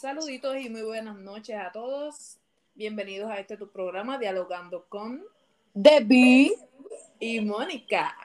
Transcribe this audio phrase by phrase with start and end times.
[0.00, 2.38] Saluditos y muy buenas noches a todos.
[2.74, 5.24] Bienvenidos a este tu programa Dialogando con
[5.74, 6.54] Debbie
[7.18, 8.16] y Mónica.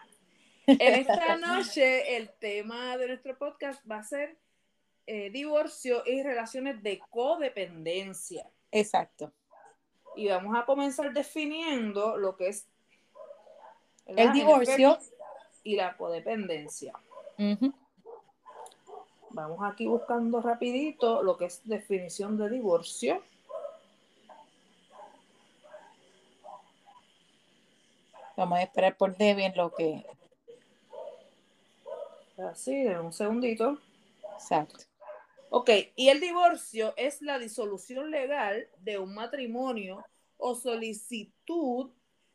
[0.68, 4.38] En esta noche el tema de nuestro podcast va a ser
[5.08, 8.48] eh, divorcio y relaciones de codependencia.
[8.72, 9.34] Exacto.
[10.16, 12.68] Y vamos a comenzar definiendo lo que es
[14.06, 15.00] el divorcio
[15.64, 16.94] y la codependencia.
[19.34, 23.24] Vamos aquí buscando rapidito lo que es definición de divorcio.
[28.38, 30.06] Vamos a esperar por Debbie en lo que...
[32.38, 33.80] Así, un segundito.
[34.34, 34.86] Exacto.
[35.50, 40.06] Ok, y el divorcio es la disolución legal de un matrimonio
[40.38, 41.92] o solicitud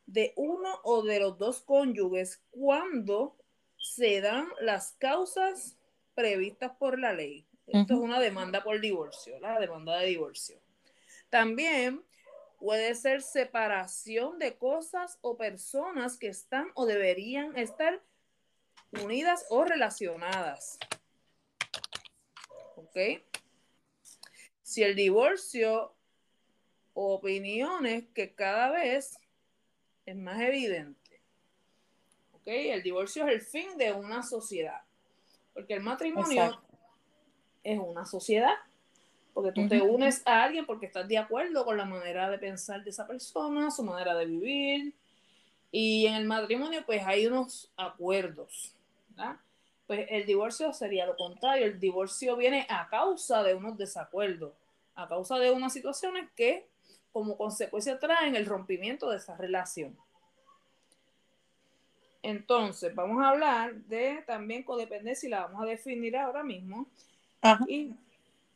[0.06, 3.36] de uno o de los dos cónyuges cuando
[3.76, 5.77] se dan las causas
[6.18, 7.46] previstas por la ley.
[7.68, 10.60] Esto es una demanda por divorcio, la demanda de divorcio.
[11.30, 12.02] También
[12.58, 18.02] puede ser separación de cosas o personas que están o deberían estar
[19.00, 20.80] unidas o relacionadas.
[22.74, 22.96] ¿Ok?
[24.64, 25.94] Si el divorcio
[26.94, 29.20] o opiniones que cada vez
[30.04, 31.22] es más evidente.
[32.32, 32.48] ¿Ok?
[32.48, 34.87] El divorcio es el fin de una sociedad.
[35.58, 36.56] Porque el matrimonio
[37.64, 38.54] es una sociedad.
[39.34, 42.84] Porque tú te unes a alguien porque estás de acuerdo con la manera de pensar
[42.84, 44.94] de esa persona, su manera de vivir.
[45.72, 48.76] Y en el matrimonio, pues hay unos acuerdos.
[49.88, 51.66] Pues el divorcio sería lo contrario.
[51.66, 54.52] El divorcio viene a causa de unos desacuerdos,
[54.94, 56.68] a causa de unas situaciones que
[57.10, 59.98] como consecuencia traen el rompimiento de esa relación.
[62.22, 66.86] Entonces, vamos a hablar de también codependencia y la vamos a definir ahora mismo.
[67.66, 67.92] Y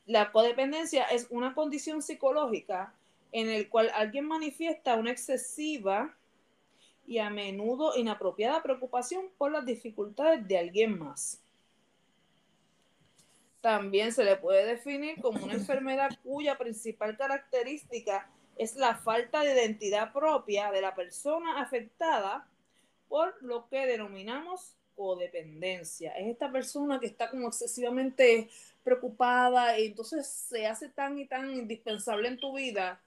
[0.06, 2.92] la codependencia es una condición psicológica
[3.30, 6.14] en el cual alguien manifiesta una excesiva
[7.06, 11.40] y a menudo inapropiada preocupación por las dificultades de alguien más.
[13.60, 19.52] También se le puede definir como una enfermedad cuya principal característica es la falta de
[19.52, 22.46] identidad propia de la persona afectada
[23.12, 26.12] por lo que denominamos codependencia.
[26.12, 28.48] Es esta persona que está como excesivamente
[28.82, 33.02] preocupada y entonces se hace tan y tan indispensable en tu vida.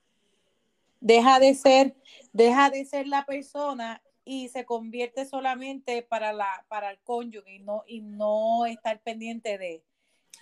[1.01, 1.95] Deja de ser,
[2.33, 7.59] deja de ser la persona y se convierte solamente para la para el cónyuge y
[7.59, 9.81] no y no estar pendiente de,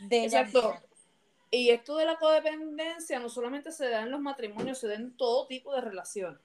[0.09, 0.75] de Exacto.
[1.51, 5.15] Y esto de la codependencia no solamente se da en los matrimonios, se da en
[5.15, 6.41] todo tipo de relaciones.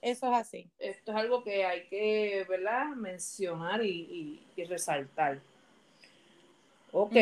[0.00, 0.70] Eso es así.
[0.78, 2.88] Esto es algo que hay que, ¿verdad?
[2.96, 5.40] Mencionar y, resaltar.
[6.92, 7.14] Ok.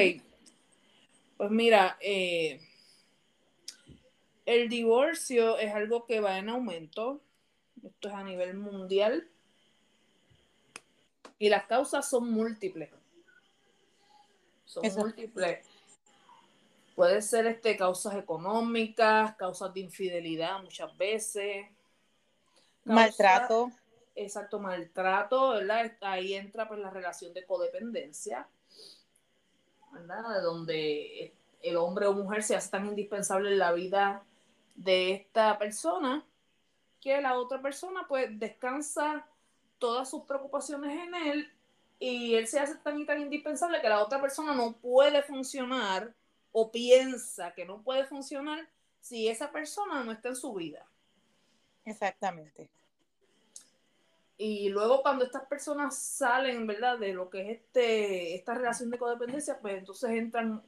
[1.37, 2.61] Pues mira, eh,
[4.47, 7.21] el divorcio es algo que va en aumento.
[7.84, 9.28] Esto es a nivel mundial.
[11.38, 12.91] Y las causas son múltiples.
[14.65, 15.65] Son múltiples.
[16.97, 21.67] Puede ser este, causas económicas, causas de infidelidad muchas veces.
[22.88, 23.71] Maltrato.
[24.15, 25.93] Exacto, maltrato, ¿verdad?
[26.00, 28.49] Ahí entra pues la relación de codependencia,
[29.93, 30.34] ¿verdad?
[30.34, 34.25] De donde el hombre o mujer se hace tan indispensable en la vida
[34.75, 36.25] de esta persona
[37.00, 39.26] que la otra persona pues descansa
[39.78, 41.53] todas sus preocupaciones en él
[42.00, 46.15] y él se hace tan y tan indispensable que la otra persona no puede funcionar
[46.53, 48.69] o piensa que no puede funcionar
[49.00, 50.84] si esa persona no está en su vida.
[51.84, 52.70] Exactamente.
[54.38, 56.99] Y luego cuando estas personas salen, ¿verdad?
[56.99, 60.62] De lo que es este, esta relación de codependencia, pues entonces entran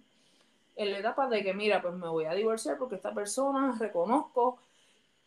[0.76, 4.58] en la etapa de que, mira, pues me voy a divorciar porque esta persona reconozco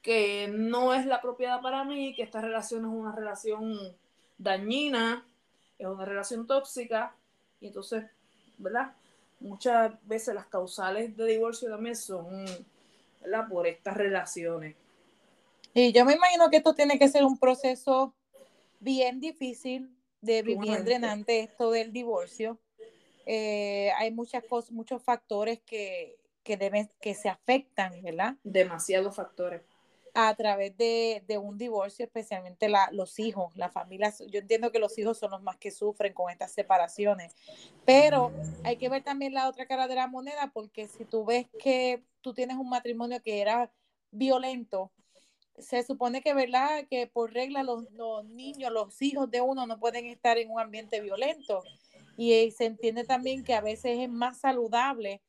[0.02, 3.80] que no es la propiedad para mí, que esta relación es una relación
[4.38, 5.26] dañina,
[5.80, 7.16] es una relación tóxica,
[7.62, 8.04] y entonces,
[8.58, 8.94] ¿verdad?
[9.44, 12.46] muchas veces las causales de divorcio también son
[13.50, 14.76] por estas relaciones.
[15.74, 18.14] Y yo me imagino que esto tiene que ser un proceso
[18.84, 22.60] bien difícil, de bien drenante esto del divorcio.
[23.26, 28.36] Eh, hay muchas cosas, muchos factores que, que deben, que se afectan, ¿verdad?
[28.44, 29.62] Demasiados factores
[30.14, 34.14] a través de, un divorcio, especialmente la, los hijos, la familia.
[34.28, 37.36] Yo entiendo que los hijos son los más que sufren con estas separaciones,
[37.86, 38.32] pero
[38.64, 42.04] hay que ver también la otra cara de la moneda, porque si tú ves que
[42.22, 43.72] tú tienes un matrimonio que era
[44.12, 44.92] violento,
[45.60, 46.86] se supone que, ¿verdad?
[46.90, 50.60] Que por regla los, los niños, los hijos de uno no pueden estar en un
[50.60, 51.64] ambiente violento.
[52.18, 55.22] Y se entiende también que a veces es más saludable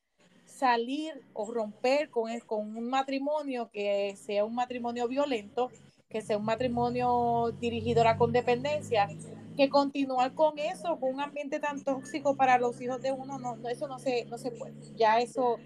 [0.46, 5.70] salir o romper con, con un matrimonio que sea un matrimonio violento,
[6.08, 9.08] que sea un matrimonio dirigido a la condependencia,
[9.56, 13.56] que continuar con eso, con un ambiente tan tóxico para los hijos de uno, no,
[13.68, 14.74] eso no se, no se puede.
[14.96, 15.56] Ya eso,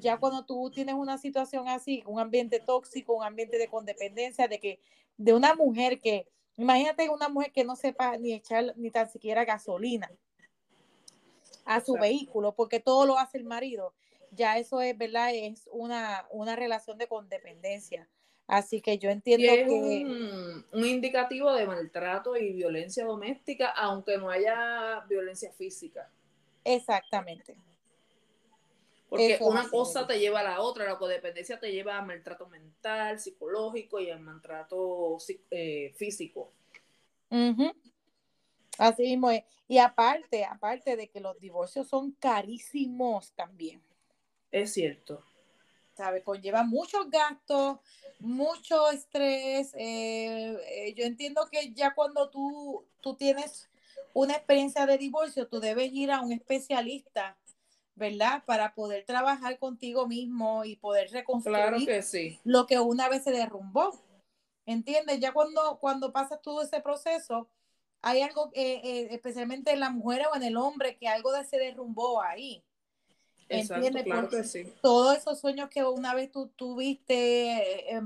[0.00, 4.58] ya cuando tú tienes una situación así, un ambiente tóxico, un ambiente de condependencia, de
[4.58, 4.80] que,
[5.16, 6.26] de una mujer que,
[6.56, 10.10] imagínate una mujer que no sepa ni echar ni tan siquiera gasolina
[11.64, 13.92] a su vehículo, porque todo lo hace el marido.
[14.32, 15.30] Ya eso es, ¿verdad?
[15.34, 18.08] Es una, una relación de condependencia.
[18.46, 19.64] Así que yo entiendo que...
[19.68, 26.08] Un, un, indicativo de maltrato y violencia doméstica, aunque no haya violencia física.
[26.62, 27.56] Exactamente.
[29.08, 33.20] Porque una cosa te lleva a la otra, la codependencia te lleva a maltrato mental,
[33.20, 35.16] psicológico y al maltrato
[35.50, 36.50] eh, físico.
[38.78, 39.44] Así mismo es.
[39.68, 43.82] Y aparte, aparte de que los divorcios son carísimos también.
[44.50, 45.24] Es cierto.
[45.96, 46.22] ¿Sabe?
[46.22, 47.78] Conlleva muchos gastos,
[48.18, 49.72] mucho estrés.
[49.74, 53.68] Eh, eh, yo entiendo que ya cuando tú, tú tienes
[54.12, 57.36] una experiencia de divorcio, tú debes ir a un especialista
[57.96, 58.44] ¿verdad?
[58.44, 62.04] Para poder trabajar contigo mismo y poder reconstruir
[62.44, 63.98] lo que una vez se derrumbó.
[64.66, 65.20] ¿Entiendes?
[65.20, 67.48] Ya cuando, cuando pasas todo ese proceso,
[68.02, 71.44] hay algo, eh, eh, especialmente en la mujer o en el hombre, que algo de
[71.44, 72.62] se derrumbó ahí.
[73.48, 74.02] ¿Entiendes?
[74.02, 74.72] claro que sí.
[74.82, 78.00] Todos esos sueños que una vez tú tuviste, eh,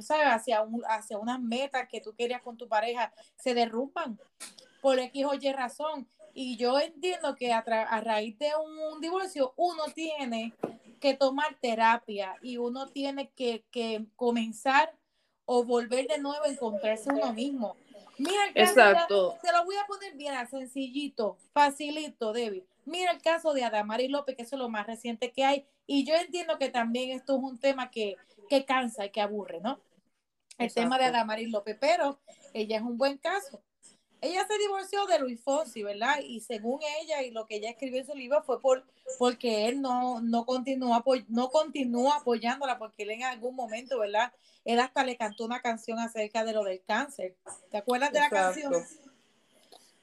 [0.00, 0.26] ¿sabes?
[0.26, 4.18] Hacia, un, hacia unas metas que tú querías con tu pareja, se derrumban
[4.80, 6.08] por X o Y razón.
[6.38, 8.50] Y yo entiendo que a, raíz de
[8.92, 10.52] un divorcio uno tiene
[11.00, 13.64] que tomar terapia y uno tiene que,
[14.16, 14.94] comenzar
[15.46, 17.74] o volver de nuevo a encontrarse uno mismo.
[18.18, 19.38] Mira el caso Exacto.
[19.42, 22.64] se lo voy a poner bien sencillito, facilito, David.
[22.84, 25.66] Mira el caso de Adamari López, que es lo más reciente que hay.
[25.86, 28.16] Y yo entiendo que también esto es un tema que,
[28.66, 29.80] cansa y que aburre, ¿no?
[30.58, 32.20] El tema de Adamari López, pero
[32.52, 33.62] ella es un buen caso
[34.20, 36.20] ella se divorció de Luis Fonsi, ¿verdad?
[36.22, 38.84] Y según ella y lo que ella escribió en su libro fue por
[39.18, 44.32] porque él no, no, continúa, no continúa apoyándola, porque él en algún momento, ¿verdad?
[44.64, 47.36] Él hasta le cantó una canción acerca de lo del cáncer.
[47.70, 48.72] ¿Te acuerdas de la canción?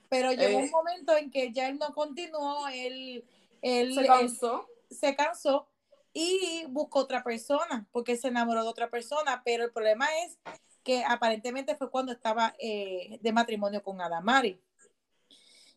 [0.09, 3.25] Pero llegó un eh, momento en que ya él no continuó, él,
[3.61, 4.69] él se cansó.
[4.89, 5.67] se cansó
[6.13, 10.37] y buscó otra persona, porque se enamoró de otra persona, pero el problema es
[10.83, 14.59] que aparentemente fue cuando estaba eh, de matrimonio con Adamari.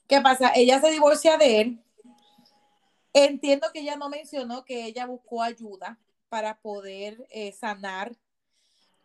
[0.08, 0.52] ¿Qué pasa?
[0.54, 1.84] Ella se divorcia de él.
[3.12, 5.98] Entiendo que ella no mencionó que ella buscó ayuda
[6.28, 8.14] para poder eh, sanar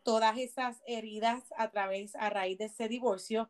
[0.04, 3.50] todas esas heridas a través, a raíz de ese divorcio.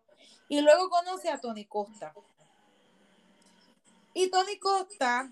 [0.49, 2.13] Y luego conoce a Tony Costa.
[4.13, 5.31] Y Tony Costa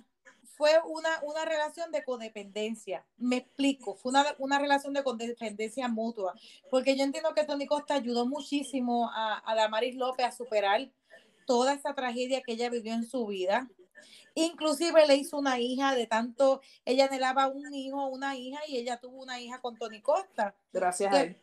[0.59, 3.05] fue una, una relación de codependencia.
[3.15, 6.33] Me explico, fue una, una, relación de codependencia mutua,
[6.69, 10.91] porque yo entiendo que Tony Costa ayudó muchísimo a, a Damaris López a superar
[11.45, 13.69] toda esa tragedia que ella vivió en su vida.
[14.35, 18.99] Inclusive le hizo una hija de tanto, ella anhelaba un hijo, una hija, y ella
[18.99, 20.53] tuvo una hija con Tony Costa.
[20.73, 21.37] Gracias a él.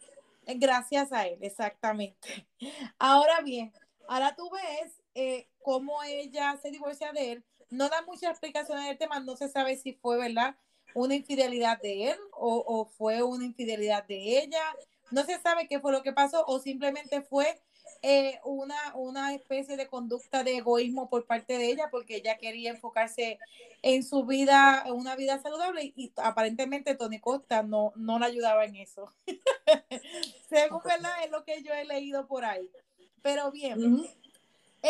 [0.46, 2.46] Gracias a él, exactamente.
[2.98, 3.72] Ahora bien,
[4.08, 8.98] ahora tú ves eh, cómo ella se divorcia de él, no da muchas explicaciones del
[8.98, 10.56] tema, no se sabe si fue, ¿verdad?
[10.94, 14.62] Una infidelidad de él o, fue una infidelidad de ella.
[15.10, 17.60] No se sabe qué fue lo que pasó o simplemente fue
[18.02, 22.70] eh, una, una especie de conducta de egoísmo por parte de ella porque ella quería
[22.70, 23.38] enfocarse
[23.82, 28.64] en su vida, en una vida saludable y, aparentemente Tony Costa no, no la ayudaba
[28.64, 29.12] en eso.
[30.48, 32.70] Según verdad es lo que yo he leído por ahí.
[33.22, 34.06] Pero bien,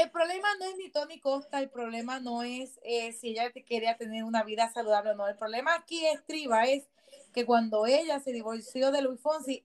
[0.00, 3.96] el problema no es ni Tony Costa, el problema no es eh, si ella quería
[3.96, 5.26] tener una vida saludable o no.
[5.26, 6.84] El problema aquí estriba es
[7.32, 9.64] que cuando ella se divorció de Luis Fonsi,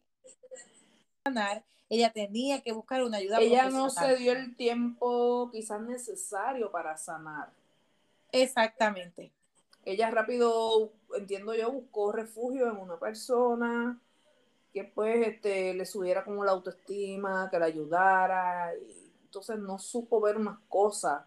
[1.89, 6.97] ella tenía que buscar una ayuda ella no se dio el tiempo quizás necesario para
[6.97, 7.51] sanar.
[8.31, 9.31] Exactamente.
[9.83, 13.99] Ella rápido, entiendo yo, buscó refugio en una persona
[14.73, 20.19] que pues este, le subiera como la autoestima, que la ayudara y entonces no supo
[20.19, 21.23] ver unas cosas.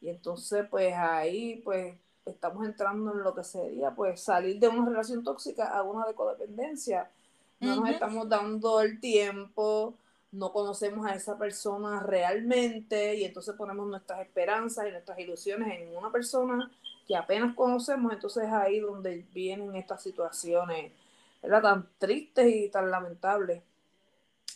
[0.00, 1.94] Y entonces, pues ahí, pues
[2.26, 6.14] estamos entrando en lo que sería, pues salir de una relación tóxica a una de
[6.14, 7.08] codependencia.
[7.60, 9.94] No nos estamos dando el tiempo,
[10.32, 15.96] no conocemos a esa persona realmente y entonces ponemos nuestras esperanzas y nuestras ilusiones en
[15.96, 16.72] una persona
[17.06, 20.90] que apenas conocemos, entonces es ahí donde vienen estas situaciones,
[21.40, 21.62] ¿verdad?
[21.62, 23.62] Tan tristes y tan lamentables.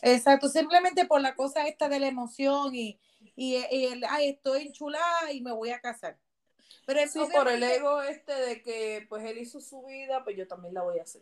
[0.01, 2.99] Exacto, simplemente por la cosa esta de la emoción y,
[3.35, 6.17] y, el, ay, estoy enchulada y me voy a casar.
[6.85, 10.47] Pero sí, por el ego este de que pues él hizo su vida, pues yo
[10.47, 11.21] también la voy a hacer.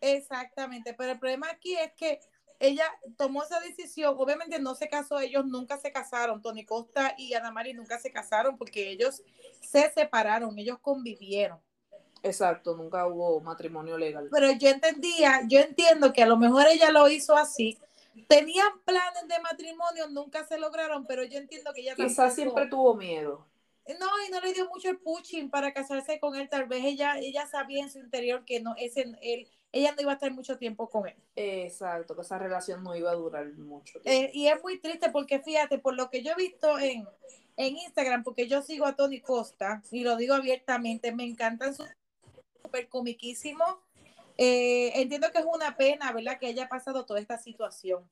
[0.00, 2.20] Exactamente, pero el problema aquí es que
[2.58, 2.84] ella
[3.16, 7.50] tomó esa decisión, obviamente no se casó, ellos nunca se casaron, Tony Costa y Ana
[7.50, 9.22] Mari nunca se casaron porque ellos
[9.60, 11.58] se separaron, ellos convivieron.
[12.22, 14.28] Exacto, nunca hubo matrimonio legal.
[14.30, 17.78] Pero yo entendía, yo entiendo que a lo mejor ella lo hizo así.
[18.28, 22.94] Tenían planes de matrimonio, nunca se lograron, pero yo entiendo que ella quizás siempre tuvo
[22.94, 23.46] miedo.
[23.98, 26.48] No, y no le dio mucho el pushing para casarse con él.
[26.48, 30.12] Tal vez ella, ella sabía en su interior que no, ese, él, ella no iba
[30.12, 31.16] a estar mucho tiempo con él.
[31.34, 35.40] Exacto, que esa relación no iba a durar mucho eh, y es muy triste porque
[35.40, 37.08] fíjate, por lo que yo he visto en,
[37.56, 41.88] en Instagram, porque yo sigo a Tony Costa y lo digo abiertamente, me encantan sus
[42.62, 43.64] súper comiquísimo.
[44.38, 46.38] Eh, entiendo que es una pena, ¿verdad?
[46.38, 48.08] Que haya pasado toda esta situación.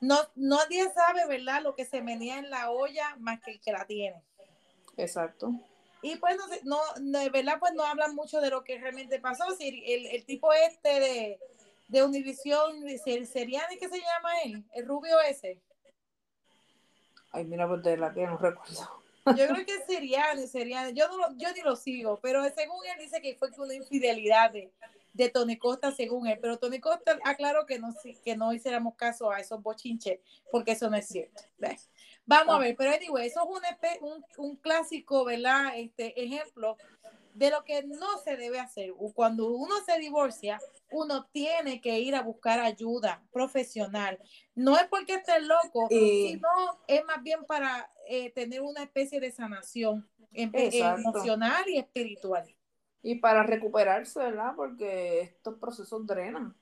[0.00, 1.62] No, nadie sabe, ¿verdad?
[1.62, 4.22] Lo que se menea en la olla más que el que la tiene.
[4.96, 5.52] Exacto.
[6.02, 9.44] Y pues no, no, de verdad, pues no hablan mucho de lo que realmente pasó.
[9.56, 11.40] Si el, el tipo este de,
[11.88, 14.64] de Univision, sería de qué se llama él?
[14.74, 15.60] El rubio ese.
[17.32, 19.02] Ay, mira, pues de la que no recuerdo.
[19.36, 23.20] Yo creo que sería sería Yo, no yo ni lo sigo, pero según él dice
[23.20, 24.72] que fue una infidelidad de,
[25.16, 26.38] de Tony Costa, según él.
[26.40, 27.94] Pero Tony Costa aclaró que no,
[28.24, 30.20] que no hiciéramos caso a esos bochinches,
[30.50, 31.42] porque eso no es cierto.
[32.26, 32.60] Vamos a ah.
[32.60, 35.72] ver, pero anyway, eso es un, un, un clásico, ¿verdad?
[35.76, 36.76] Este ejemplo
[37.36, 38.92] de lo que no se debe hacer.
[39.14, 40.58] Cuando uno se divorcia,
[40.90, 44.18] uno tiene que ir a buscar ayuda profesional.
[44.54, 46.48] No es porque esté loco, sino
[46.86, 52.55] es más bien para eh, tener una especie de sanación emocional y espiritual.
[53.02, 54.52] Y para recuperarse, ¿verdad?
[54.56, 56.56] Porque estos procesos drenan.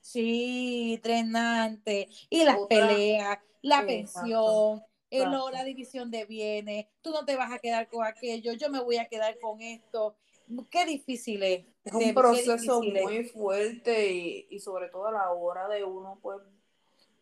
[0.00, 2.08] Sí, drenante.
[2.30, 7.58] Y las peleas, la pensión, el, la división de bienes, tú no te vas a
[7.58, 10.16] quedar con aquello, yo me voy a quedar con esto.
[10.70, 11.66] Qué difícil es.
[11.84, 16.40] Es un proceso muy fuerte y, y, sobre todo a la hora de uno pues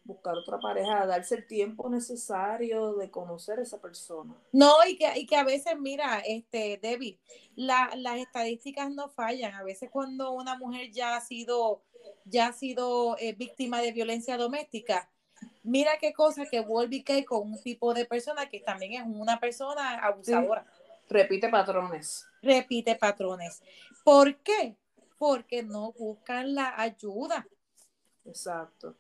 [0.05, 4.35] buscar otra pareja, darse el tiempo necesario de conocer a esa persona.
[4.53, 7.19] No, y que, y que a veces, mira, este, Debbie,
[7.57, 9.55] la, las estadísticas no fallan.
[9.55, 11.83] A veces cuando una mujer ya ha sido,
[12.25, 15.11] ya ha sido eh, víctima de violencia doméstica,
[15.63, 19.41] mira qué cosa que vuelve y con un tipo de persona que también es una
[19.41, 20.67] persona abusadora.
[21.09, 22.27] Repite patrones.
[22.43, 23.63] Repite patrones.
[24.05, 24.77] ¿Por qué?
[25.19, 27.47] Porque no buscan la ayuda.
[28.25, 28.97] Exacto.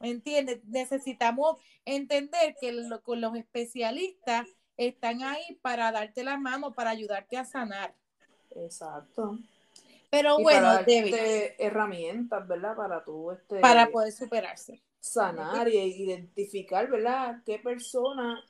[0.00, 0.64] ¿Entiendes?
[0.64, 7.44] Necesitamos entender que con los especialistas están ahí para darte la mano, para ayudarte a
[7.44, 7.94] sanar.
[8.54, 9.38] Exacto.
[10.10, 10.70] Pero bueno,
[11.58, 12.76] herramientas, ¿verdad?
[12.76, 14.82] Para tú este, para poder superarse.
[15.00, 17.42] Sanar y identificar, ¿verdad?
[17.44, 18.42] ¿Qué persona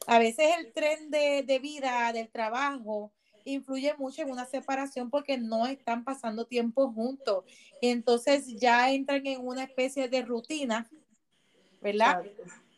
[0.08, 3.12] A veces el tren de, de vida, del trabajo,
[3.46, 7.46] influye mucho en una separación porque no están pasando tiempo juntos.
[7.82, 10.90] Y entonces ya entran en una especie de rutina,
[11.82, 12.24] ¿verdad?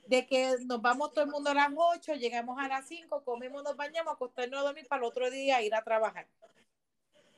[0.08, 3.64] De que nos vamos todo el mundo a las 8, llegamos a las 5, comemos,
[3.64, 6.28] nos bañamos, acostarnos a dormir para el otro día ir a trabajar.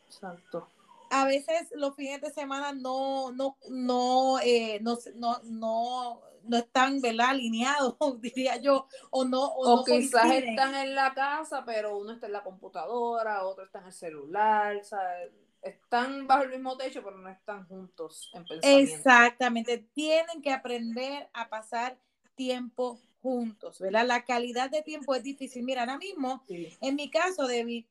[0.08, 0.68] Exacto
[1.10, 6.22] a veces los fines de semana no, no, no, eh, no, no, no,
[6.52, 7.30] están ¿verdad?
[7.30, 9.44] alineados, diría yo, o no.
[9.44, 13.88] O, quizás están en la casa, pero uno está en la computadora, otro está en
[13.88, 14.82] el celular,
[15.62, 18.94] están bajo el mismo techo, pero no están juntos en pensamiento.
[18.94, 21.98] Exactamente, tienen que aprender a pasar
[22.36, 24.06] tiempo juntos, ¿verdad?
[24.06, 25.64] La calidad de tiempo es difícil.
[25.64, 27.86] Mira, ahora mismo, en mi caso, David,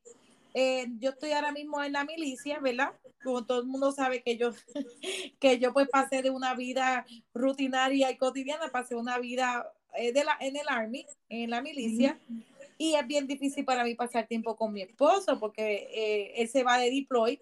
[0.53, 2.91] eh, yo estoy ahora mismo en la milicia, ¿verdad?
[3.23, 4.51] Como todo el mundo sabe que yo,
[5.39, 10.23] que yo pues pasé de una vida rutinaria y cotidiana, pasé una vida eh, de
[10.23, 12.19] la, en el Army, en la milicia,
[12.77, 16.63] y es bien difícil para mí pasar tiempo con mi esposo porque eh, él se
[16.63, 17.39] va de deploy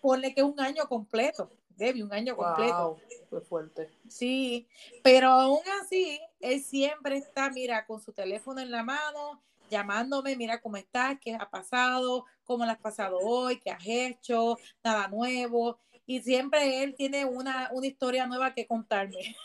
[0.00, 2.98] ponle que un año completo, Debbie, un año completo.
[3.30, 3.90] Wow, fuerte.
[4.08, 4.66] Sí,
[5.02, 10.60] pero aún así, él siempre está, mira, con su teléfono en la mano, llamándome, mira
[10.60, 15.78] cómo estás, qué ha pasado, cómo lo has pasado hoy, qué has hecho, nada nuevo.
[16.06, 19.36] Y siempre él tiene una, una historia nueva que contarme.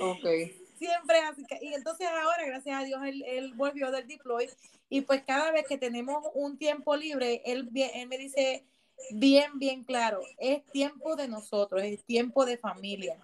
[0.00, 0.24] Ok.
[0.80, 1.44] Siempre así.
[1.60, 4.48] Y entonces ahora, gracias a Dios, él, él volvió del deploy.
[4.88, 8.64] Y pues cada vez que tenemos un tiempo libre, él, él me dice
[9.10, 13.18] bien, bien claro, es tiempo de nosotros, es tiempo de familia.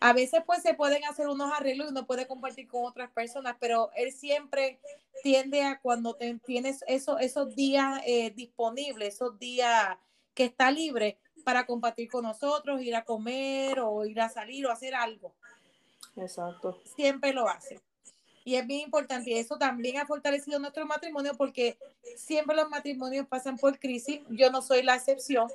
[0.00, 3.56] A veces pues se pueden hacer unos arreglos y uno puede compartir con otras personas,
[3.60, 4.80] pero él siempre
[5.22, 9.98] tiende a cuando te, tienes eso, esos días eh, disponibles, esos días
[10.34, 14.70] que está libre para compartir con nosotros, ir a comer o ir a salir o
[14.70, 15.34] hacer algo
[16.16, 16.78] Exacto.
[16.96, 17.80] siempre lo hace.
[18.44, 19.30] Y es bien importante.
[19.30, 21.78] Y eso también ha fortalecido nuestro matrimonio porque
[22.16, 24.22] siempre los matrimonios pasan por crisis.
[24.30, 25.48] Yo no soy la excepción.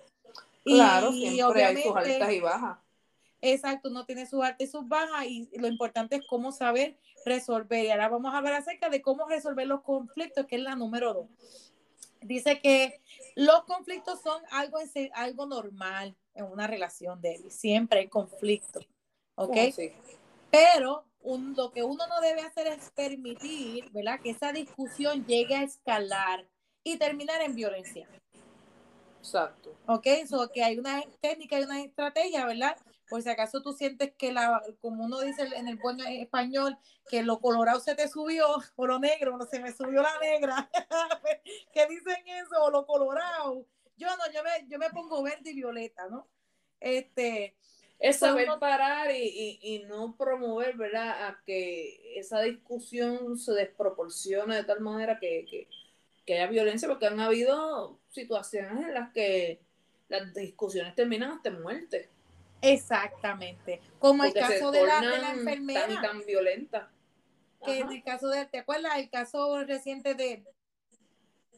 [0.64, 2.78] Y Claro, siempre hay sus altas y bajas.
[3.54, 5.26] Exacto, uno tiene sus altas y sus bajas.
[5.26, 7.86] Y lo importante es cómo saber resolver.
[7.86, 11.14] Y ahora vamos a hablar acerca de cómo resolver los conflictos, que es la número
[11.14, 11.72] dos.
[12.22, 13.02] Dice que
[13.36, 14.80] los conflictos son algo,
[15.14, 18.82] algo normal en una relación de Siempre hay conflicto.
[19.36, 19.56] ¿Ok?
[20.52, 24.20] Pero un- lo que uno no debe hacer es permitir, ¿verdad?
[24.22, 26.48] Que esa discusión llegue a escalar
[26.84, 28.08] y terminar en violencia.
[29.20, 29.76] Exacto.
[29.88, 30.08] ¿Ok?
[30.28, 32.78] So que hay una técnica y una estrategia, ¿verdad?
[33.10, 36.78] Por si acaso tú sientes que, la, como uno dice en el buen español,
[37.10, 40.70] que lo colorado se te subió, o lo negro, no se me subió la negra.
[41.74, 43.66] que dicen eso, o lo colorado.
[43.98, 46.28] Yo no, yo me, yo me pongo verde y violeta, ¿no?
[46.80, 47.56] Este,
[48.00, 51.28] Es saber parar y, y, y no promover, ¿verdad?
[51.28, 55.70] A que esa discusión se desproporcione de tal manera que, que,
[56.26, 59.62] que haya violencia, porque han habido situaciones en las que
[60.10, 62.10] las discusiones terminan hasta muerte.
[62.74, 63.82] Exactamente.
[64.00, 65.88] Como el Porque caso de la, de la enfermera.
[65.88, 66.88] tan, tan violentas.
[67.64, 68.98] que en el caso de, ¿te acuerdas?
[68.98, 70.44] El caso reciente de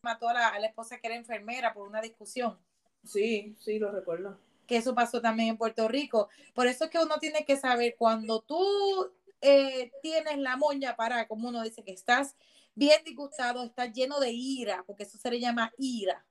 [0.02, 2.58] mató a la, a la esposa que era enfermera por una discusión,
[3.04, 4.38] Sí, sí, lo recuerdo.
[4.66, 6.30] que eso pasó también en Puerto Rico.
[6.54, 11.28] Por eso es que uno tiene que saber cuando tú eh, tienes la moña para,
[11.28, 12.36] como uno dice, que estás
[12.76, 16.26] bien disgustado, estás lleno de ira, porque eso se le llama ira.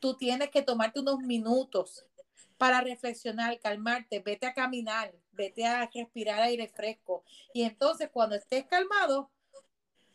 [0.00, 2.04] Tú tienes que tomarte unos minutos
[2.58, 7.24] para reflexionar, calmarte, vete a caminar, vete a respirar aire fresco.
[7.54, 9.30] Y entonces cuando estés calmado,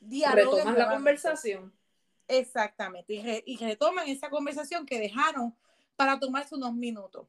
[0.02, 1.74] Retomas la conversación.
[2.28, 3.14] Exactamente.
[3.14, 5.56] Y, re- y retoman esa conversación que dejaron
[5.96, 7.26] para tomarse unos minutos.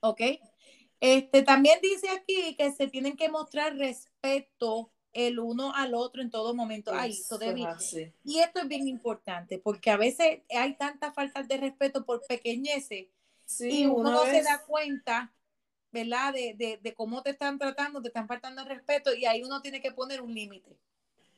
[0.00, 0.20] ¿Ok?
[1.00, 6.30] Este, también dice aquí que se tienen que mostrar respeto el uno al otro en
[6.30, 6.92] todo momento.
[6.94, 11.56] Ay, eso es y esto es bien importante porque a veces hay tanta falta de
[11.56, 13.06] respeto por pequeñeces
[13.46, 15.34] Sí, y uno se da cuenta,
[15.92, 16.34] ¿verdad?
[16.34, 19.62] De, de, de cómo te están tratando, te están faltando el respeto y ahí uno
[19.62, 20.78] tiene que poner un límite.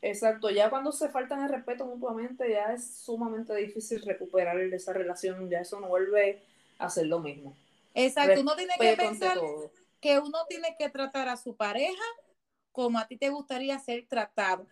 [0.00, 5.48] Exacto, ya cuando se faltan el respeto mutuamente, ya es sumamente difícil recuperar esa relación,
[5.50, 6.40] ya eso no vuelve
[6.78, 7.56] a ser lo mismo.
[7.94, 9.38] Exacto, uno tiene que pensar
[10.00, 12.02] que uno tiene que tratar a su pareja
[12.72, 14.68] como a ti te gustaría ser tratado.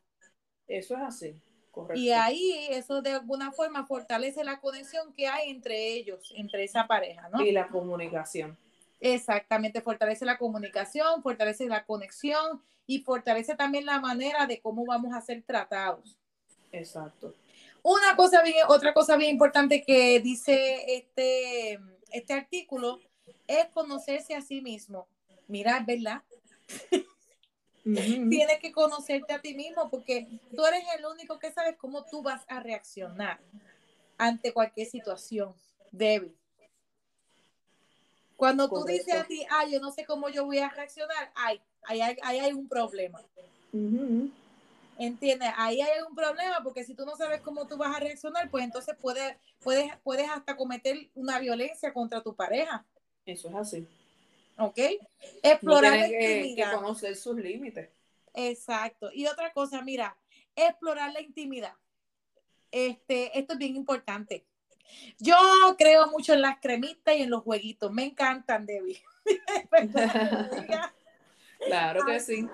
[0.69, 1.41] Eso es así,
[1.77, 2.01] correcto.
[2.01, 6.87] Y ahí eso de alguna forma fortalece la conexión que hay entre ellos, entre esa
[6.87, 7.43] pareja, ¿no?
[7.45, 8.57] Y la comunicación.
[8.99, 15.15] Exactamente, fortalece la comunicación, fortalece la conexión y fortalece también la manera de cómo vamos
[15.15, 16.17] a ser tratados.
[16.73, 17.35] Exacto.
[17.83, 21.79] Una cosa bien, otra cosa bien importante que dice este,
[22.11, 23.01] este artículo
[23.47, 25.07] es conocerse a sí mismo.
[25.47, 26.23] Mira, ¿verdad?
[27.95, 32.21] Tienes que conocerte a ti mismo porque tú eres el único que sabes cómo tú
[32.21, 33.39] vas a reaccionar
[34.19, 35.55] ante cualquier situación
[35.93, 36.37] débil.
[38.37, 41.61] Cuando tú dices a ti, ah, yo no sé cómo yo voy a reaccionar, ay,
[41.85, 43.23] ahí hay, ahí hay un problema.
[43.73, 44.31] Ujú.
[44.99, 45.51] ¿Entiendes?
[45.57, 48.65] Ahí hay un problema porque si tú no sabes cómo tú vas a reaccionar, pues
[48.65, 52.85] entonces puedes, puedes, puedes hasta cometer una violencia contra tu pareja.
[53.25, 53.89] Eso es así.
[54.59, 54.79] ¿Ok?
[55.43, 56.75] Explorar la que, que intimidad.
[56.75, 57.91] conocer sus límites.
[58.35, 59.11] Exacto.
[59.13, 60.17] Y otra cosa, mira,
[60.55, 61.75] explorar la intimidad.
[62.71, 64.47] Este, esto es bien importante.
[65.19, 65.37] Yo
[65.79, 67.93] creo mucho en las cremitas y en los jueguitos.
[67.93, 69.03] Me encantan, Debbie.
[70.53, 70.95] Diga
[71.59, 72.49] Claro que sí.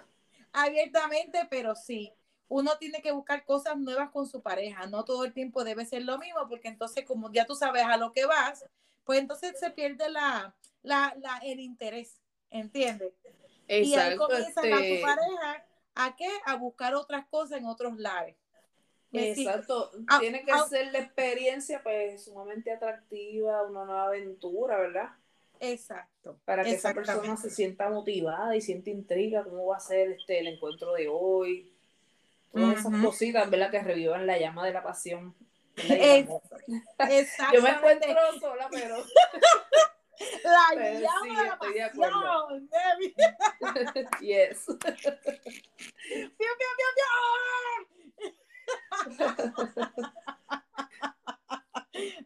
[0.52, 2.12] abiertamente, pero sí.
[2.48, 4.86] Uno tiene que buscar cosas nuevas con su pareja.
[4.86, 7.96] No todo el tiempo debe ser lo mismo, porque entonces, como ya tú sabes a
[7.96, 8.64] lo que vas,
[9.04, 12.20] pues entonces se pierde la, la, la- el interés.
[12.50, 13.12] ¿Entiendes?
[13.68, 16.28] Y ahí comienzan a tu este, pareja a qué?
[16.44, 18.36] A buscar otras cosas en otros lares.
[19.14, 19.90] Exacto,
[20.20, 25.10] tiene que ser la experiencia pues sumamente atractiva, una nueva aventura, ¿verdad?
[25.60, 26.38] Exacto.
[26.46, 30.38] Para que esa persona se sienta motivada y sienta intriga, cómo va a ser este
[30.38, 31.70] el encuentro de hoy.
[32.52, 33.70] Todas esas cositas, ¿verdad?
[33.70, 35.34] Que revivan la llama de la pasión.
[35.76, 36.56] Exacto.
[37.54, 38.96] Yo me encuentro sola, pero.
[40.44, 42.70] La llama de la pasión,
[44.20, 44.66] yes.
[44.76, 46.70] ¡Piu, piu,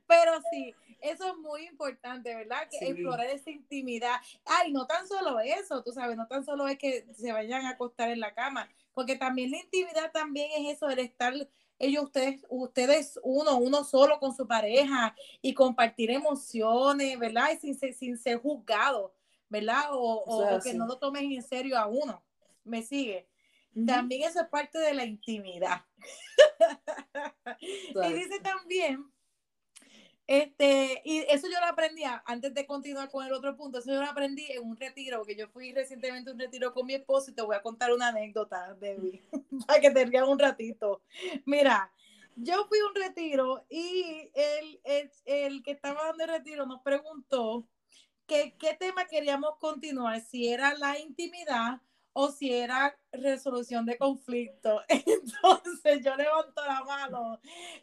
[0.06, 2.68] Pero sí, eso es muy importante, ¿verdad?
[2.70, 4.20] Que explorar esa intimidad.
[4.44, 7.70] Ay, no tan solo eso, tú sabes, no tan solo es que se vayan a
[7.70, 11.34] acostar en la cama, porque también la intimidad también es eso, el estar
[11.78, 17.50] ellos, ustedes, ustedes uno, uno solo con su pareja y compartir emociones, ¿verdad?
[17.52, 19.14] Y sin, sin ser juzgado,
[19.50, 19.88] ¿verdad?
[19.90, 22.24] O, o, que no lo tomen en serio a uno.
[22.64, 23.28] ¿Me sigue?
[23.86, 25.84] También eso es parte de la intimidad.
[27.60, 29.04] y dice también,
[30.26, 34.02] este, y eso yo lo aprendí antes de continuar con el otro punto, eso yo
[34.02, 37.30] lo aprendí en un retiro, porque yo fui recientemente a un retiro con mi esposo
[37.30, 39.22] y te voy a contar una anécdota, Debbie,
[39.66, 41.02] para que te rías un ratito.
[41.44, 41.92] Mira,
[42.34, 46.82] yo fui a un retiro y el, el, el que estaba dando el retiro nos
[46.82, 47.68] preguntó
[48.26, 51.80] que, qué tema queríamos continuar, si era la intimidad
[52.18, 54.82] o si era resolución de conflicto.
[54.88, 57.38] Entonces yo levanto la mano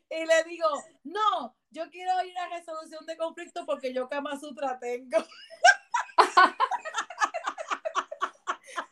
[0.10, 0.68] y le digo,
[1.04, 5.20] no, yo quiero ir a resolución de conflicto porque yo Kama Sutra tengo.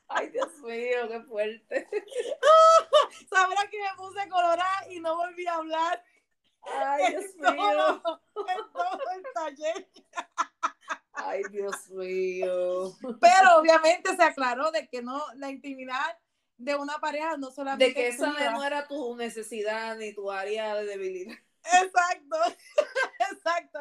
[0.09, 1.89] Ay, Dios mío, qué fuerte.
[3.29, 6.03] Sabrá que me puse colorada y no volví a hablar.
[6.61, 8.03] Ay, Dios mío.
[8.47, 9.90] en todo el taller.
[11.45, 12.95] Ay, Dios mío.
[13.19, 16.17] Pero obviamente se aclaró de que no, la intimidad
[16.57, 17.85] de una pareja no solamente.
[17.85, 21.35] De que esa no era tu necesidad ni tu área de debilidad.
[21.63, 22.37] Exacto,
[23.31, 23.79] exacto.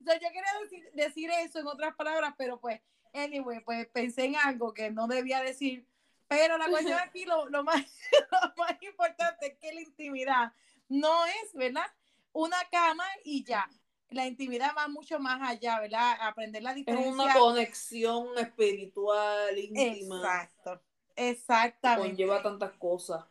[0.00, 2.80] yo quería decir, decir, eso en otras palabras, pero pues,
[3.12, 5.86] anyway, pues pensé en algo que no debía decir.
[6.28, 7.82] Pero la cuestión aquí, lo, lo, más,
[8.30, 10.52] lo más importante es que la intimidad
[10.88, 11.86] no es, ¿verdad?
[12.32, 13.68] Una cama y ya
[14.10, 16.16] la intimidad va mucho más allá, ¿verdad?
[16.20, 17.08] Aprender la diferencia.
[17.08, 20.16] Es una conexión espiritual, íntima.
[20.16, 20.82] Exacto,
[21.16, 22.10] exactamente.
[22.10, 23.24] Conlleva tantas cosas.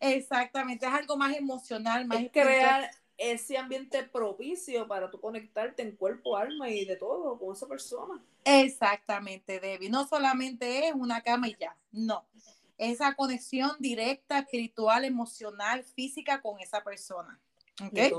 [0.00, 5.96] Exactamente, es algo más emocional, más es crear ese ambiente propicio para tú conectarte en
[5.96, 8.22] cuerpo, alma y de todo con esa persona.
[8.44, 9.88] Exactamente, Debbie.
[9.88, 12.26] No solamente es una cama y ya, no.
[12.76, 17.40] Esa conexión directa, espiritual, emocional, física con esa persona.
[17.82, 18.12] ¿Okay?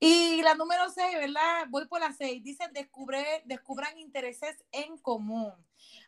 [0.00, 1.66] Y la número 6, ¿verdad?
[1.68, 2.42] Voy por la 6.
[2.42, 5.52] Dice, descubre, descubran intereses en común.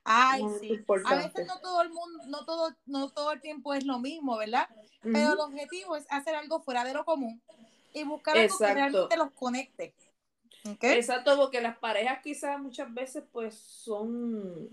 [0.04, 0.84] Ay, sí.
[1.06, 4.36] A veces no todo el mundo, no todo, no todo el tiempo es lo mismo,
[4.36, 4.68] ¿verdad?
[5.02, 7.40] Pero el objetivo es hacer algo fuera de lo común
[7.92, 9.94] y buscar algo que realmente los conecte.
[10.82, 14.68] Exacto, porque las parejas quizás muchas veces pues son,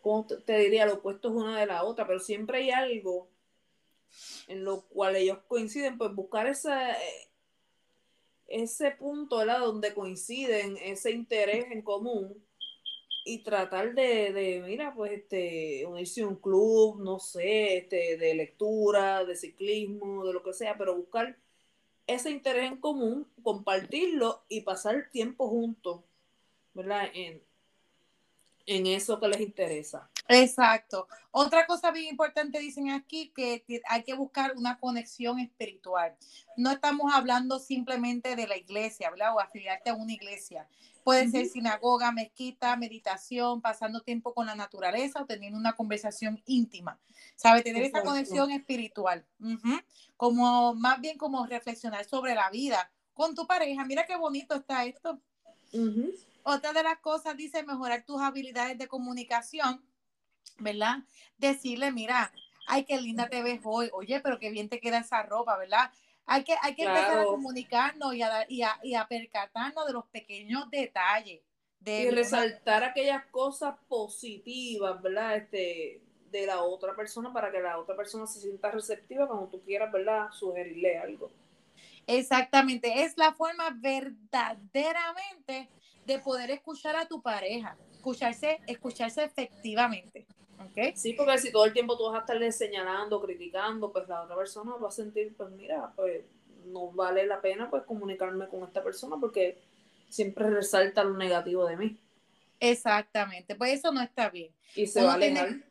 [0.00, 3.28] como te diría, lo opuestos una de la otra, pero siempre hay algo
[4.48, 6.70] en lo cual ellos coinciden, pues buscar ese,
[8.46, 9.60] ese punto, ¿verdad?
[9.60, 12.42] Donde coinciden, ese interés en común
[13.24, 18.34] y tratar de, de, mira, pues, este, unirse a un club, no sé, este, de
[18.34, 21.36] lectura, de ciclismo, de lo que sea, pero buscar
[22.06, 26.00] ese interés en común, compartirlo y pasar tiempo juntos,
[26.72, 27.10] ¿verdad?
[27.12, 27.42] En,
[28.64, 30.10] en eso que les interesa.
[30.28, 31.08] Exacto.
[31.30, 36.14] Otra cosa bien importante dicen aquí que hay que buscar una conexión espiritual.
[36.56, 39.34] No estamos hablando simplemente de la iglesia, ¿verdad?
[39.34, 40.68] O afiliarte a una iglesia.
[41.02, 47.00] Puede ser sinagoga, mezquita, meditación, pasando tiempo con la naturaleza o teniendo una conversación íntima.
[47.34, 47.62] ¿Sabe?
[47.62, 49.24] Tener esa conexión espiritual.
[50.18, 53.86] Como más bien como reflexionar sobre la vida con tu pareja.
[53.86, 55.18] Mira qué bonito está esto.
[56.42, 59.82] Otra de las cosas dice mejorar tus habilidades de comunicación,
[60.58, 60.98] ¿verdad?
[61.36, 62.32] Decirle, mira,
[62.66, 65.90] ay, qué linda te ves hoy, oye, pero qué bien te queda esa ropa, ¿verdad?
[66.26, 69.92] Hay que, hay que empezar a comunicarnos y a, y, a, y a percatarnos de
[69.92, 71.40] los pequeños detalles.
[71.80, 75.36] De, y resaltar aquellas cosas positivas, ¿verdad?
[75.36, 79.62] Este, de la otra persona para que la otra persona se sienta receptiva cuando tú
[79.62, 80.30] quieras, ¿verdad?
[80.30, 81.30] Sugerirle algo.
[82.06, 85.68] Exactamente, es la forma verdaderamente
[86.06, 90.26] de poder escuchar a tu pareja, escucharse, escucharse efectivamente.
[90.66, 90.92] ¿Okay?
[90.96, 94.36] Sí, porque si todo el tiempo tú vas a estarle señalando, criticando, pues la otra
[94.36, 96.24] persona va a sentir, pues mira, pues
[96.66, 99.58] no vale la pena pues comunicarme con esta persona porque
[100.08, 101.98] siempre resalta lo negativo de mí.
[102.60, 104.52] Exactamente, pues eso no está bien.
[104.74, 105.64] Y se va a alejar.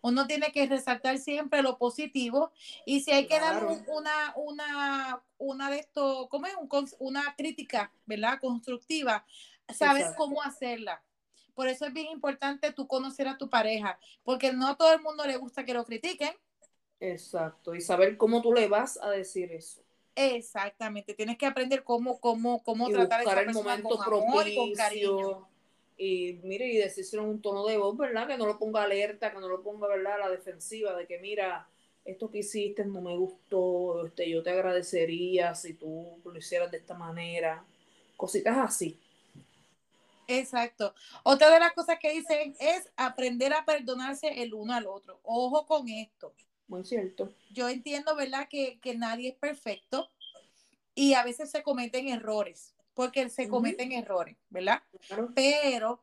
[0.00, 2.52] uno tiene que resaltar siempre lo positivo
[2.84, 6.54] y si hay que dar una, una, una de esto, ¿cómo es?
[6.56, 8.38] Un una crítica, ¿verdad?
[8.40, 9.24] Constructiva,
[9.68, 10.14] Exacto.
[10.16, 11.02] cómo hacerla.
[11.56, 15.00] Por eso es bien importante tú conocer a tu pareja, porque no a todo el
[15.00, 16.34] mundo le gusta que lo critiquen.
[17.00, 17.74] Exacto.
[17.74, 19.80] Y saber cómo tú le vas a decir eso.
[20.14, 23.96] Exactamente, tienes que aprender cómo, cómo, cómo y tratar a buscar esa el persona momento
[23.96, 25.48] con amor y con cariño.
[25.96, 28.26] Y mire, y decírselo en un tono de voz, ¿verdad?
[28.26, 30.14] Que no lo ponga alerta, que no lo ponga, ¿verdad?
[30.16, 31.66] A la defensiva, de que mira,
[32.04, 36.78] esto que hiciste no me gustó, este, yo te agradecería si tú lo hicieras de
[36.78, 37.64] esta manera.
[38.16, 38.98] Cositas así.
[40.26, 40.94] Exacto.
[41.22, 45.20] Otra de las cosas que dicen es aprender a perdonarse el uno al otro.
[45.22, 46.34] Ojo con esto.
[46.68, 47.32] Muy cierto.
[47.50, 48.48] Yo entiendo, ¿verdad?
[48.48, 50.10] Que, que nadie es perfecto
[50.94, 54.82] y a veces se cometen errores, porque se cometen errores, ¿verdad?
[55.06, 55.30] Claro.
[55.34, 56.02] Pero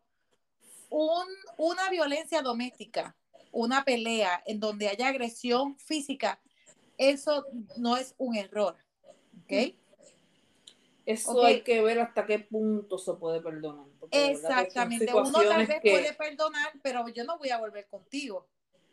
[0.90, 3.16] un, una violencia doméstica,
[3.52, 6.40] una pelea en donde haya agresión física,
[6.98, 7.46] eso
[7.78, 8.78] no es un error.
[9.44, 9.76] ¿Ok?
[11.06, 13.88] Eso hay que ver hasta qué punto se puede perdonar.
[14.13, 15.13] Que Exactamente.
[15.13, 18.47] Uno tal vez que- puede perdonar, pero yo no voy a volver contigo.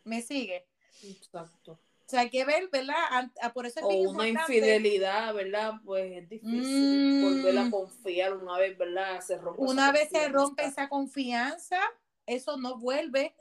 [0.04, 0.66] ¿Me sigue?
[1.02, 1.72] Exacto.
[1.72, 3.30] O sea, hay que ver, ¿verdad?
[3.40, 4.56] Ah, Por eso es o una importante.
[4.56, 5.74] infidelidad, ¿verdad?
[5.84, 7.22] Pues es difícil Mm.
[7.22, 9.20] volver a confiar una vez, ¿verdad?
[9.20, 11.78] Se rompe Una vez se rompe esa confianza,
[12.26, 13.34] eso no vuelve.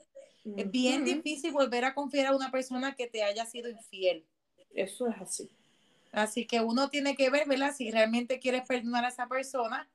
[0.56, 4.26] Es bien difícil volver a confiar a una persona que te haya sido infiel.
[4.74, 5.50] Eso es así.
[6.12, 7.74] Así que uno tiene que ver, ¿verdad?
[7.76, 9.90] Si realmente quieres perdonar a esa persona,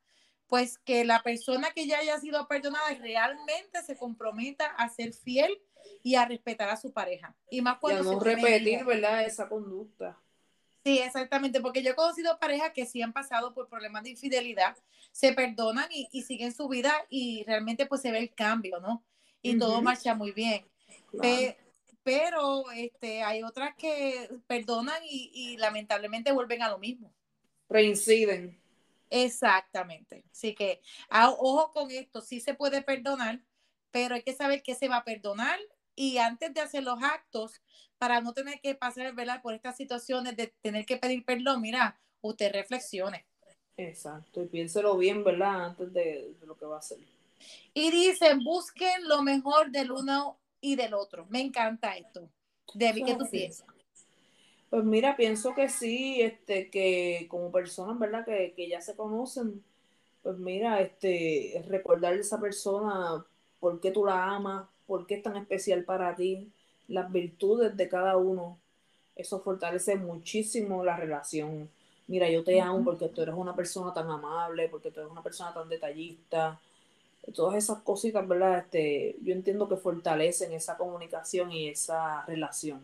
[0.47, 5.59] pues que la persona que ya haya sido perdonada realmente se comprometa a ser fiel
[6.03, 7.35] y a respetar a su pareja.
[7.49, 8.85] Y más Y a cuando no se repetir.
[8.85, 9.23] ¿verdad?
[9.25, 10.17] Esa conducta.
[10.83, 14.77] Sí, exactamente, porque yo he conocido parejas que sí han pasado por problemas de infidelidad,
[15.11, 19.03] se perdonan y, y siguen su vida y realmente pues se ve el cambio, ¿no?
[19.41, 20.63] Y todo marcha muy bien.
[21.09, 21.21] Claro.
[21.21, 21.57] Pe-
[22.03, 27.11] pero este, hay otras que perdonan y, y lamentablemente vuelven a lo mismo.
[27.67, 28.55] Reinciden.
[29.09, 30.23] Exactamente.
[30.31, 33.41] Así que a- ojo con esto, sí se puede perdonar,
[33.91, 35.59] pero hay que saber qué se va a perdonar
[35.95, 37.61] y antes de hacer los actos,
[37.97, 39.41] para no tener que pasar ¿verdad?
[39.41, 43.25] por estas situaciones de tener que pedir perdón, mira, usted reflexione.
[43.77, 44.43] Exacto.
[44.43, 45.65] Y piénselo bien, ¿verdad?
[45.65, 46.97] Antes de, de lo que va a hacer.
[47.73, 51.25] Y dicen, busquen lo mejor del uno y del otro.
[51.29, 52.29] Me encanta esto.
[52.73, 53.67] Debbie, ¿qué tú piensas?
[54.69, 58.25] Pues mira, pienso que sí, este, que como personas, ¿verdad?
[58.25, 59.63] Que, que ya se conocen,
[60.23, 63.25] pues mira, este, recordarle a esa persona
[63.59, 66.51] por qué tú la amas, por qué es tan especial para ti,
[66.87, 68.59] las virtudes de cada uno.
[69.15, 71.69] Eso fortalece muchísimo la relación.
[72.07, 75.23] Mira, yo te amo porque tú eres una persona tan amable, porque tú eres una
[75.23, 76.59] persona tan detallista.
[77.35, 78.59] Todas esas cositas, ¿verdad?
[78.59, 82.81] Este, yo entiendo que fortalecen esa comunicación y esa relación.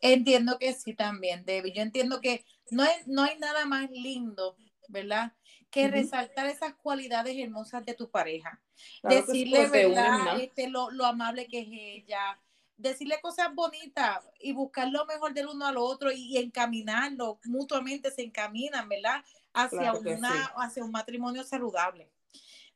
[0.00, 1.72] Entiendo que sí también, Debbie.
[1.72, 4.56] Yo entiendo que no hay, no hay nada más lindo,
[4.88, 5.32] ¿verdad?
[5.70, 8.60] Que resaltar esas cualidades hermosas de tu pareja.
[9.00, 10.40] Claro que sí, decirle, unen ¿verdad?
[10.40, 12.40] Este, lo, lo amable que es ella.
[12.76, 17.40] Decirle cosas bonitas y buscar lo mejor del uno al otro y, encaminarlo.
[17.44, 19.24] Mutuamente se encaminan, ¿verdad?
[19.52, 20.50] Hacia, Claro una, sí.
[20.56, 22.08] hacia un matrimonio saludable.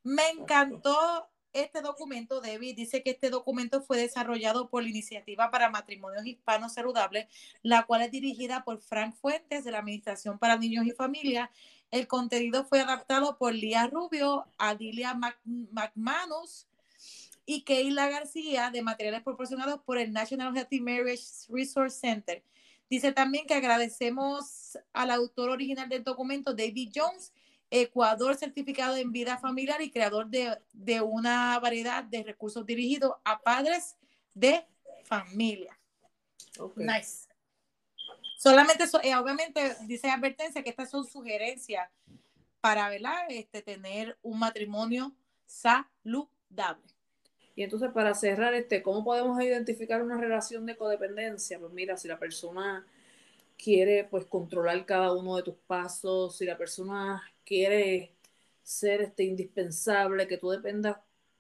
[0.03, 2.75] Me encantó este documento, Debbie.
[2.75, 7.27] Dice que este documento fue desarrollado por la Iniciativa para Matrimonios Hispanos Saludables,
[7.63, 11.51] la cual es dirigida por Frank Fuentes de la Administración para Niños y Familias.
[11.91, 16.67] El contenido fue adaptado por Lía Rubio, Adilia Mac- McManus
[17.45, 22.43] y Keila García de materiales proporcionados por el National Healthy Marriage Resource Center.
[22.89, 27.33] Dice también que agradecemos al autor original del documento, David Jones,
[27.75, 33.41] Ecuador certificado en vida familiar y creador de, de una variedad de recursos dirigidos a
[33.41, 33.97] padres
[34.35, 34.67] de
[35.05, 35.79] familia.
[36.77, 37.29] Nice.
[38.37, 41.89] Solamente, so- eh, obviamente, dice advertencia que estas son sugerencias
[42.61, 43.25] para ¿verdad?
[43.31, 45.15] Este, tener un matrimonio
[45.47, 46.83] saludable.
[47.57, 51.59] Y entonces para cerrar, este, ¿cómo podemos identificar una relación de codependencia?
[51.59, 52.87] Pues mira, si la persona
[53.63, 58.13] quiere pues controlar cada uno de tus pasos, si la persona quiere
[58.63, 60.97] ser este indispensable, que tú dependas,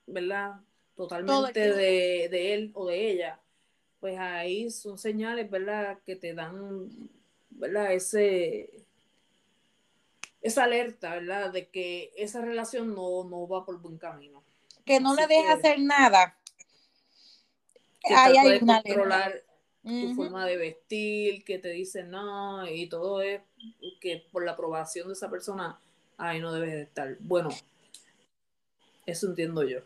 [0.06, 0.60] ¿verdad?
[0.94, 3.40] Totalmente de, de él o de ella,
[3.98, 5.98] pues ahí son señales, ¿verdad?
[6.04, 6.88] Que te dan,
[7.50, 7.92] ¿verdad?
[7.92, 8.70] Ese
[10.40, 11.52] esa alerta, ¿verdad?
[11.52, 14.42] De que esa relación no, no va por buen camino.
[14.84, 16.36] Que no le deja que- hacer nada.
[18.00, 19.32] que Ahí hay una alerta.
[19.82, 23.42] Tu forma de vestir, que te dicen no, y todo es
[24.00, 25.80] que por la aprobación de esa persona,
[26.16, 27.16] ahí no debes de estar.
[27.20, 27.50] Bueno,
[29.06, 29.80] eso entiendo yo.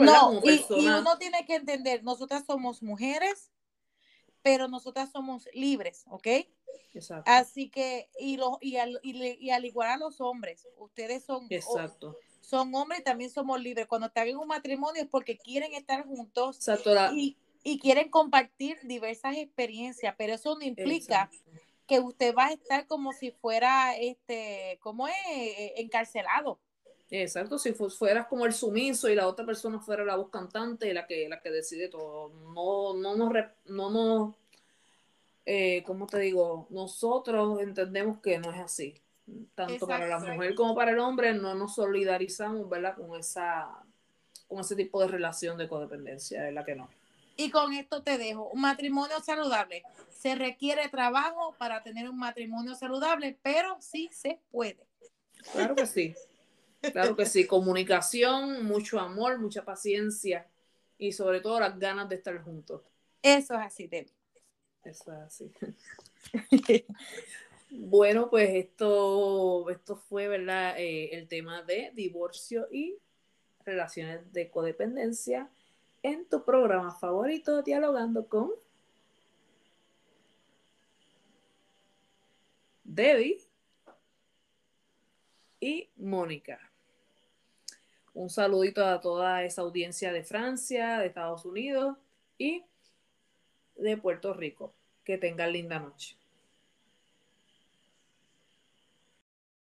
[0.00, 3.50] No, y, uno tiene que entender, nosotras somos mujeres,
[4.42, 6.26] pero nosotras somos libres, ¿ok?
[6.94, 7.30] Exacto.
[7.30, 12.16] Así que, y, lo, y, al, y, al igual a los hombres, ustedes son, Exacto.
[12.40, 13.86] son hombres y también somos libres.
[13.86, 16.58] Cuando están en un matrimonio es porque quieren estar juntos
[17.14, 21.30] y, y, quieren compartir diversas experiencias, pero eso no implica
[21.86, 26.58] que usted va a estar como si fuera, este, como es, eh, encarcelado.
[27.10, 31.06] Exacto, si fueras como el sumiso y la otra persona fuera la voz cantante, la
[31.06, 32.30] que, la que decide todo.
[32.54, 33.32] No, no nos,
[33.66, 34.34] no nos
[35.44, 36.66] eh, ¿cómo te digo?
[36.70, 38.94] Nosotros entendemos que no es así.
[39.54, 42.96] Tanto para la mujer como para el hombre, no nos solidarizamos, ¿verdad?
[42.96, 43.68] Con esa,
[44.48, 46.88] con ese tipo de relación de codependencia, es la que no.
[47.36, 49.82] Y con esto te dejo, un matrimonio saludable.
[50.10, 54.86] Se requiere trabajo para tener un matrimonio saludable, pero sí se puede.
[55.52, 56.14] Claro que sí.
[56.92, 57.46] Claro que sí.
[57.46, 60.46] Comunicación, mucho amor, mucha paciencia
[60.98, 62.82] y sobre todo las ganas de estar juntos.
[63.22, 64.12] Eso es así, Debbie.
[64.84, 65.52] Eso es así.
[67.70, 70.74] bueno, pues esto, esto fue, ¿verdad?
[70.78, 72.98] Eh, el tema de divorcio y
[73.64, 75.50] relaciones de codependencia
[76.02, 78.50] en tu programa favorito, dialogando con
[82.84, 83.38] Debbie
[85.60, 86.58] y Mónica.
[88.14, 91.96] Un saludito a toda esa audiencia de Francia, de Estados Unidos
[92.36, 92.64] y
[93.76, 94.74] de Puerto Rico.
[95.04, 96.16] Que tengan linda noche.